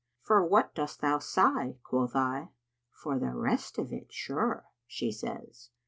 'For 0.19 0.43
what 0.43 0.73
dost 0.73 0.99
thou 1.01 1.19
sigh?' 1.19 1.77
quoth 1.83 2.15
I. 2.15 2.49
'For 2.89 3.19
the 3.19 3.35
rest 3.35 3.77
of 3.77 3.93
it 3.93 4.11
sure,' 4.11 4.65
she 4.87 5.11
says." 5.11 5.69